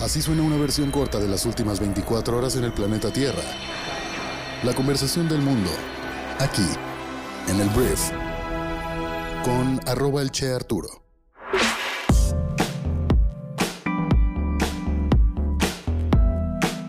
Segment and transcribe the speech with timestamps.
[0.00, 3.42] Así suena una versión corta de las últimas 24 horas en el planeta Tierra.
[4.62, 5.70] La conversación del mundo,
[6.38, 6.66] aquí,
[7.48, 8.10] en el Brief,
[9.42, 10.88] con arroba el Che Arturo.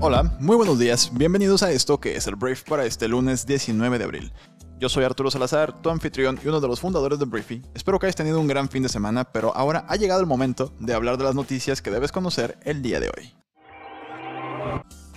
[0.00, 3.98] Hola, muy buenos días, bienvenidos a esto que es el Brief para este lunes 19
[3.98, 4.32] de abril.
[4.78, 7.62] Yo soy Arturo Salazar, tu anfitrión y uno de los fundadores de Briefy.
[7.74, 10.72] Espero que hayas tenido un gran fin de semana, pero ahora ha llegado el momento
[10.78, 13.34] de hablar de las noticias que debes conocer el día de hoy.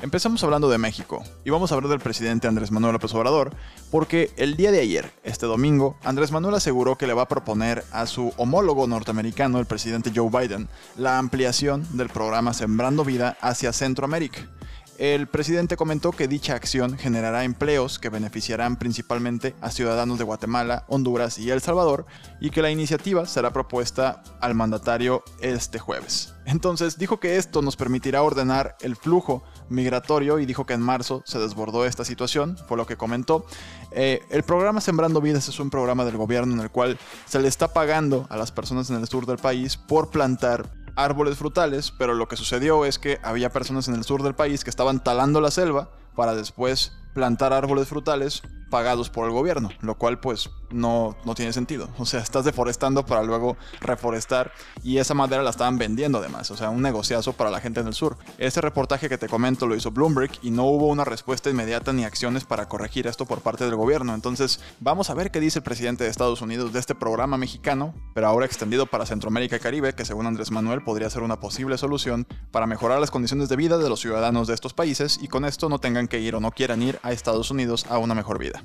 [0.02, 3.56] Empezamos hablando de México y vamos a hablar del presidente Andrés Manuel López Obrador,
[3.92, 7.84] porque el día de ayer, este domingo, Andrés Manuel aseguró que le va a proponer
[7.92, 13.74] a su homólogo norteamericano, el presidente Joe Biden, la ampliación del programa Sembrando Vida hacia
[13.74, 14.50] Centroamérica.
[14.98, 20.86] El presidente comentó que dicha acción generará empleos que beneficiarán principalmente a ciudadanos de Guatemala,
[20.88, 22.06] Honduras y El Salvador
[22.40, 26.34] y que la iniciativa será propuesta al mandatario este jueves.
[26.46, 31.24] Entonces dijo que esto nos permitirá ordenar el flujo migratorio y dijo que en marzo
[31.26, 33.46] se desbordó esta situación, fue lo que comentó.
[33.92, 37.48] Eh, el programa Sembrando Vidas es un programa del gobierno en el cual se le
[37.48, 42.14] está pagando a las personas en el sur del país por plantar árboles frutales, pero
[42.14, 45.42] lo que sucedió es que había personas en el sur del país que estaban talando
[45.42, 51.16] la selva para después plantar árboles frutales pagados por el gobierno, lo cual pues no,
[51.26, 51.90] no tiene sentido.
[51.98, 54.52] O sea, estás deforestando para luego reforestar
[54.84, 57.88] y esa madera la estaban vendiendo además, o sea, un negociazo para la gente en
[57.88, 58.18] el sur.
[58.38, 62.04] Este reportaje que te comento lo hizo Bloomberg y no hubo una respuesta inmediata ni
[62.04, 64.14] acciones para corregir esto por parte del gobierno.
[64.14, 67.94] Entonces, vamos a ver qué dice el presidente de Estados Unidos de este programa mexicano,
[68.14, 71.78] pero ahora extendido para Centroamérica y Caribe, que según Andrés Manuel podría ser una posible
[71.78, 75.46] solución para mejorar las condiciones de vida de los ciudadanos de estos países y con
[75.46, 78.40] esto no tengan que ir o no quieran ir a Estados Unidos a una mejor
[78.40, 78.64] vida.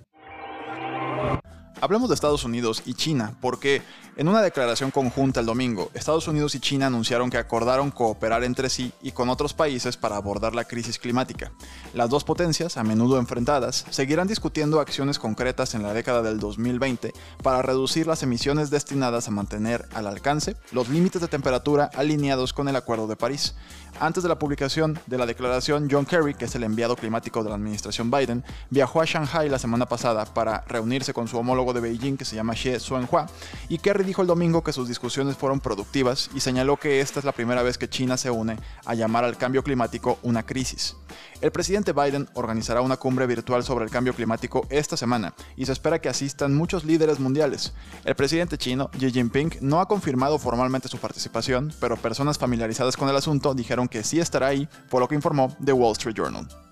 [1.80, 3.82] Hablemos de Estados Unidos y China, porque
[4.16, 8.70] en una declaración conjunta el domingo, Estados Unidos y China anunciaron que acordaron cooperar entre
[8.70, 11.52] sí y con otros países para abordar la crisis climática.
[11.92, 17.12] Las dos potencias, a menudo enfrentadas, seguirán discutiendo acciones concretas en la década del 2020
[17.42, 22.68] para reducir las emisiones destinadas a mantener al alcance los límites de temperatura alineados con
[22.68, 23.54] el Acuerdo de París.
[24.00, 27.48] Antes de la publicación de la declaración, John Kerry, que es el enviado climático de
[27.48, 31.80] la administración Biden, viajó a Shanghai la semana pasada para reunirse con su homólogo de
[31.80, 33.26] Beijing, que se llama Xie Zhuanghua,
[33.68, 37.24] y Kerry dijo el domingo que sus discusiones fueron productivas y señaló que esta es
[37.24, 40.96] la primera vez que China se une a llamar al cambio climático una crisis.
[41.40, 45.72] El presidente Biden organizará una cumbre virtual sobre el cambio climático esta semana y se
[45.72, 47.72] espera que asistan muchos líderes mundiales.
[48.04, 53.08] El presidente chino, Xi Jinping, no ha confirmado formalmente su participación, pero personas familiarizadas con
[53.08, 56.65] el asunto dijeron que sí estará ahí, por lo que informó The Wall Street Journal.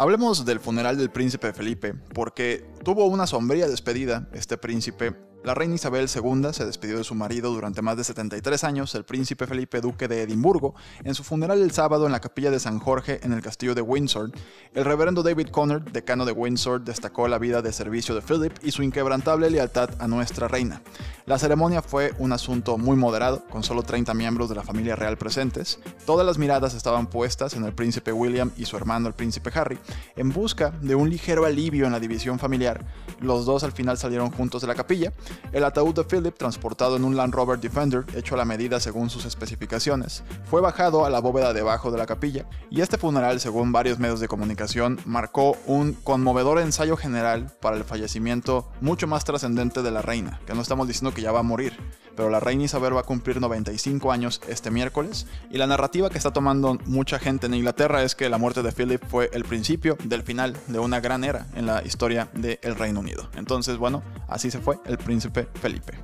[0.00, 5.76] Hablemos del funeral del príncipe Felipe, porque tuvo una sombría despedida este príncipe la reina
[5.76, 9.80] Isabel II se despidió de su marido durante más de 73 años, el príncipe Felipe
[9.80, 13.32] Duque de Edimburgo, en su funeral el sábado en la capilla de San Jorge en
[13.32, 14.32] el castillo de Windsor.
[14.74, 18.72] El reverendo David Conner, decano de Windsor, destacó la vida de servicio de Philip y
[18.72, 20.82] su inquebrantable lealtad a nuestra reina.
[21.28, 25.18] La ceremonia fue un asunto muy moderado, con solo 30 miembros de la familia real
[25.18, 25.78] presentes.
[26.06, 29.78] Todas las miradas estaban puestas en el príncipe William y su hermano el príncipe Harry,
[30.16, 32.82] en busca de un ligero alivio en la división familiar.
[33.20, 35.12] Los dos al final salieron juntos de la capilla,
[35.52, 39.10] el ataúd de Philip, transportado en un Land Rover Defender hecho a la medida según
[39.10, 43.70] sus especificaciones, fue bajado a la bóveda debajo de la capilla, y este funeral, según
[43.70, 49.82] varios medios de comunicación, marcó un conmovedor ensayo general para el fallecimiento mucho más trascendente
[49.82, 51.76] de la reina, que no estamos diciendo que ya va a morir,
[52.16, 56.18] pero la reina Isabel va a cumplir 95 años este miércoles, y la narrativa que
[56.18, 59.96] está tomando mucha gente en Inglaterra es que la muerte de Philip fue el principio
[60.02, 63.28] del final de una gran era en la historia del Reino Unido.
[63.36, 65.94] Entonces, bueno, así se fue el príncipe Felipe.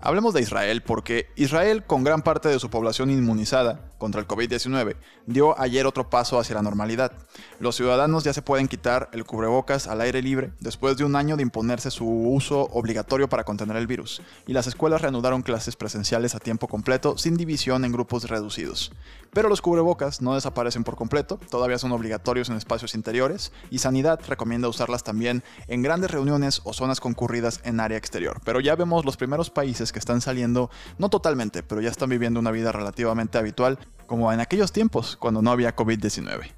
[0.00, 4.96] Hablemos de Israel porque Israel, con gran parte de su población inmunizada, contra el COVID-19
[5.26, 7.12] dio ayer otro paso hacia la normalidad.
[7.60, 11.36] Los ciudadanos ya se pueden quitar el cubrebocas al aire libre después de un año
[11.36, 16.34] de imponerse su uso obligatorio para contener el virus, y las escuelas reanudaron clases presenciales
[16.34, 18.92] a tiempo completo sin división en grupos reducidos.
[19.32, 24.20] Pero los cubrebocas no desaparecen por completo, todavía son obligatorios en espacios interiores, y Sanidad
[24.26, 28.40] recomienda usarlas también en grandes reuniones o zonas concurridas en área exterior.
[28.44, 32.40] Pero ya vemos los primeros países que están saliendo, no totalmente, pero ya están viviendo
[32.40, 36.52] una vida relativamente habitual como en aquellos tiempos cuando no había COVID-19.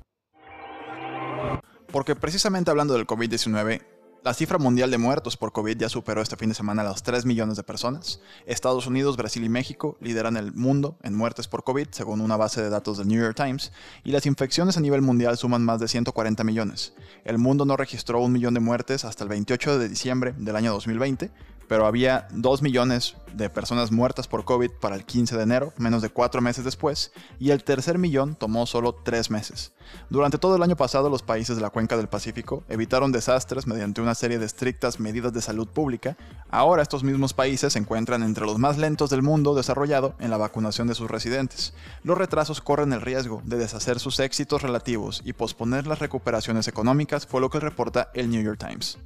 [1.93, 3.82] Porque precisamente hablando del COVID-19,
[4.23, 7.03] la cifra mundial de muertos por COVID ya superó este fin de semana a los
[7.03, 8.21] 3 millones de personas.
[8.44, 12.61] Estados Unidos, Brasil y México lideran el mundo en muertes por COVID, según una base
[12.61, 13.73] de datos del New York Times,
[14.05, 16.93] y las infecciones a nivel mundial suman más de 140 millones.
[17.25, 20.73] El mundo no registró un millón de muertes hasta el 28 de diciembre del año
[20.73, 21.31] 2020,
[21.70, 26.02] pero había 2 millones de personas muertas por COVID para el 15 de enero, menos
[26.02, 29.70] de 4 meses después, y el tercer millón tomó solo 3 meses.
[30.08, 34.00] Durante todo el año pasado, los países de la cuenca del Pacífico evitaron desastres mediante
[34.00, 36.17] una serie de estrictas medidas de salud pública.
[36.50, 40.38] Ahora estos mismos países se encuentran entre los más lentos del mundo desarrollado en la
[40.38, 41.72] vacunación de sus residentes.
[42.02, 47.28] Los retrasos corren el riesgo de deshacer sus éxitos relativos y posponer las recuperaciones económicas,
[47.28, 48.99] fue lo que reporta el New York Times.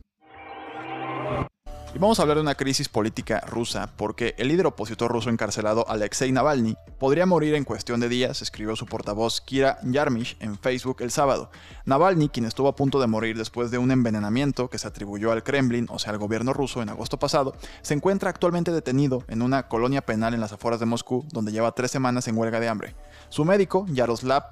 [1.95, 5.89] Y vamos a hablar de una crisis política rusa, porque el líder opositor ruso encarcelado
[5.89, 11.03] Alexei Navalny podría morir en cuestión de días, escribió su portavoz Kira Yarmish en Facebook
[11.03, 11.53] el sábado.
[11.85, 15.45] Navalny, quien estuvo a punto de morir después de un envenenamiento que se atribuyó al
[15.45, 19.69] Kremlin, o sea al gobierno ruso, en agosto pasado, se encuentra actualmente detenido en una
[19.69, 22.97] colonia penal en las afueras de Moscú, donde lleva tres semanas en huelga de hambre.
[23.29, 24.43] Su médico, Yaroslav,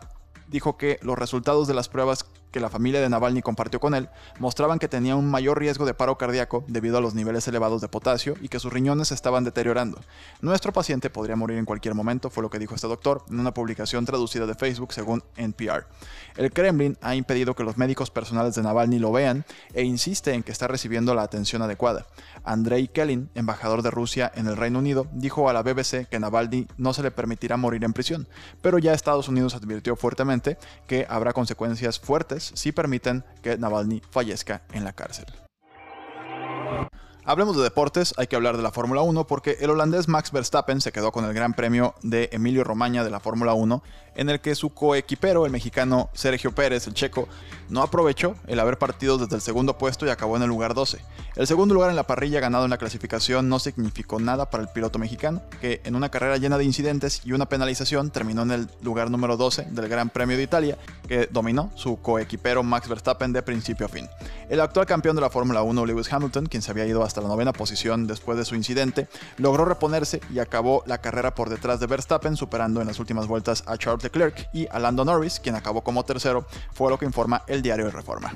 [0.46, 4.08] dijo que los resultados de las pruebas que la familia de Navalny compartió con él
[4.38, 7.88] mostraban que tenía un mayor riesgo de paro cardíaco debido a los niveles elevados de
[7.88, 10.00] potasio y que sus riñones estaban deteriorando.
[10.40, 13.54] Nuestro paciente podría morir en cualquier momento, fue lo que dijo este doctor en una
[13.54, 15.86] publicación traducida de Facebook según NPR.
[16.36, 20.42] El Kremlin ha impedido que los médicos personales de Navalny lo vean e insiste en
[20.42, 22.06] que está recibiendo la atención adecuada.
[22.44, 26.66] Andrei Kelin, embajador de Rusia en el Reino Unido, dijo a la BBC que Navalny
[26.76, 28.28] no se le permitirá morir en prisión,
[28.60, 34.62] pero ya Estados Unidos advirtió fuertemente que habrá consecuencias fuertes si permiten que Navalny fallezca
[34.72, 35.26] en la cárcel.
[37.24, 40.80] Hablemos de deportes, hay que hablar de la Fórmula 1 porque el holandés Max Verstappen
[40.80, 43.80] se quedó con el Gran Premio de Emilio Romaña de la Fórmula 1,
[44.16, 47.28] en el que su coequipero, el mexicano Sergio Pérez, el checo,
[47.68, 50.98] no aprovechó el haber partido desde el segundo puesto y acabó en el lugar 12.
[51.36, 54.68] El segundo lugar en la parrilla ganado en la clasificación no significó nada para el
[54.70, 58.68] piloto mexicano, que en una carrera llena de incidentes y una penalización terminó en el
[58.82, 60.76] lugar número 12 del Gran Premio de Italia,
[61.06, 64.08] que dominó su coequipero Max Verstappen de principio a fin.
[64.50, 67.28] El actual campeón de la Fórmula 1, Lewis Hamilton, quien se había ido hasta la
[67.28, 69.06] novena posición después de su incidente,
[69.36, 73.64] logró reponerse y acabó la carrera por detrás de Verstappen, superando en las últimas vueltas
[73.66, 77.42] a Charles Leclerc y a Lando Norris, quien acabó como tercero, fue lo que informa
[77.48, 78.34] el diario de Reforma.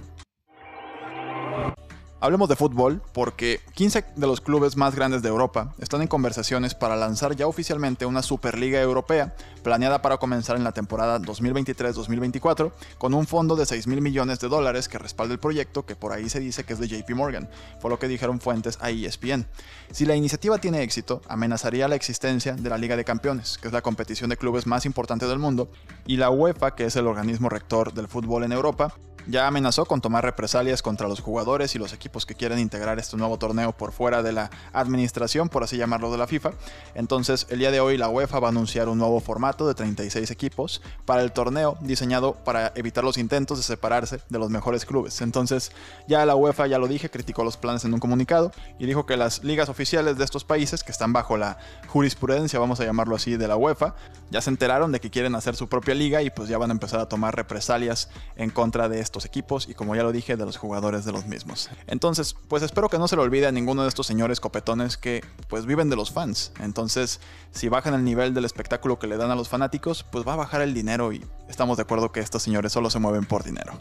[2.19, 6.75] Hablemos de fútbol porque 15 de los clubes más grandes de Europa están en conversaciones
[6.75, 13.13] para lanzar ya oficialmente una Superliga Europea planeada para comenzar en la temporada 2023-2024 con
[13.13, 16.31] un fondo de 6 mil millones de dólares que respalda el proyecto que por ahí
[16.31, 19.47] se dice que es de JP Morgan, fue lo que dijeron fuentes a ESPN.
[19.91, 23.75] Si la iniciativa tiene éxito, amenazaría la existencia de la Liga de Campeones, que es
[23.75, 25.71] la competición de clubes más importante del mundo,
[26.07, 28.95] y la UEFA, que es el organismo rector del fútbol en Europa,
[29.27, 33.17] ya amenazó con tomar represalias contra los jugadores y los equipos que quieren integrar este
[33.17, 36.53] nuevo torneo por fuera de la administración, por así llamarlo, de la FIFA.
[36.95, 40.31] Entonces, el día de hoy la UEFA va a anunciar un nuevo formato de 36
[40.31, 45.21] equipos para el torneo diseñado para evitar los intentos de separarse de los mejores clubes.
[45.21, 45.73] Entonces,
[46.07, 49.17] ya la UEFA, ya lo dije, criticó los planes en un comunicado y dijo que
[49.17, 51.59] las ligas oficiales de estos países, que están bajo la
[51.89, 53.95] jurisprudencia, vamos a llamarlo así, de la UEFA,
[54.31, 56.75] ya se enteraron de que quieren hacer su propia liga y pues ya van a
[56.75, 60.45] empezar a tomar represalias en contra de estos equipos y como ya lo dije, de
[60.45, 61.71] los jugadores de los mismos.
[61.87, 65.25] Entonces, pues espero que no se le olvide a ninguno de estos señores copetones que
[65.49, 66.53] pues viven de los fans.
[66.61, 67.21] Entonces,
[67.51, 70.37] si bajan el nivel del espectáculo que le dan a los fanáticos, pues va a
[70.37, 73.73] bajar el dinero y estamos de acuerdo que estos señores solo se mueven por dinero.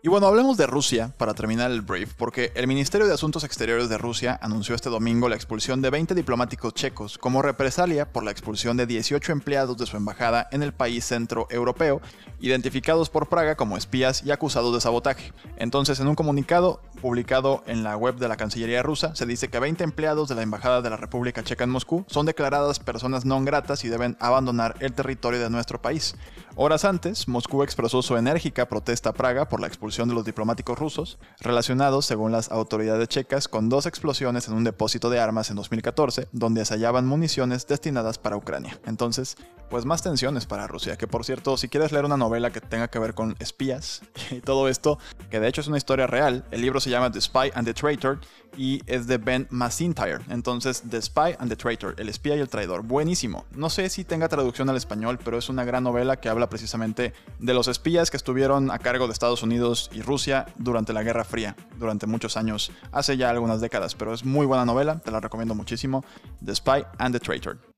[0.00, 3.88] Y bueno, hablemos de Rusia para terminar el brief, porque el Ministerio de Asuntos Exteriores
[3.88, 8.30] de Rusia anunció este domingo la expulsión de 20 diplomáticos checos como represalia por la
[8.30, 12.00] expulsión de 18 empleados de su embajada en el país centro europeo,
[12.38, 15.32] identificados por Praga como espías y acusados de sabotaje.
[15.56, 19.58] Entonces, en un comunicado publicado en la web de la Cancillería rusa, se dice que
[19.58, 23.38] 20 empleados de la Embajada de la República Checa en Moscú son declaradas personas no
[23.42, 26.16] gratas y deben abandonar el territorio de nuestro país.
[26.56, 30.76] Horas antes, Moscú expresó su enérgica protesta a Praga por la expulsión de los diplomáticos
[30.76, 35.56] rusos, relacionados, según las autoridades checas, con dos explosiones en un depósito de armas en
[35.56, 38.76] 2014, donde se hallaban municiones destinadas para Ucrania.
[38.86, 39.36] Entonces,
[39.70, 42.88] pues más tensiones para Rusia, que por cierto, si quieres leer una novela que tenga
[42.88, 44.98] que ver con espías y todo esto,
[45.30, 47.74] que de hecho es una historia real, el libro se llama The Spy and the
[47.74, 48.20] Traitor
[48.56, 50.20] y es de Ben Macintyre.
[50.28, 52.82] Entonces, The Spy and the Traitor, el espía y el traidor.
[52.82, 53.44] Buenísimo.
[53.52, 57.12] No sé si tenga traducción al español, pero es una gran novela que habla precisamente
[57.38, 61.24] de los espías que estuvieron a cargo de Estados Unidos y Rusia durante la Guerra
[61.24, 65.20] Fría, durante muchos años, hace ya algunas décadas, pero es muy buena novela, te la
[65.20, 66.04] recomiendo muchísimo.
[66.44, 67.77] The Spy and the Traitor.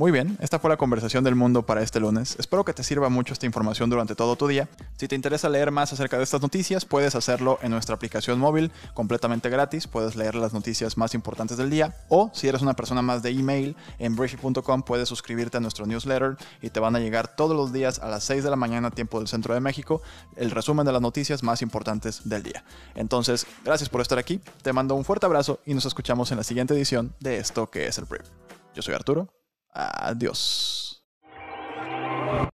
[0.00, 2.34] Muy bien, esta fue la conversación del mundo para este lunes.
[2.38, 4.66] Espero que te sirva mucho esta información durante todo tu día.
[4.96, 8.72] Si te interesa leer más acerca de estas noticias, puedes hacerlo en nuestra aplicación móvil
[8.94, 9.86] completamente gratis.
[9.86, 11.94] Puedes leer las noticias más importantes del día.
[12.08, 16.38] O si eres una persona más de email, en briefy.com puedes suscribirte a nuestro newsletter
[16.62, 19.18] y te van a llegar todos los días a las 6 de la mañana tiempo
[19.18, 20.00] del centro de México
[20.34, 22.64] el resumen de las noticias más importantes del día.
[22.94, 24.40] Entonces, gracias por estar aquí.
[24.62, 27.86] Te mando un fuerte abrazo y nos escuchamos en la siguiente edición de esto que
[27.86, 28.26] es el brief.
[28.74, 29.39] Yo soy Arturo
[29.72, 30.79] Adiós.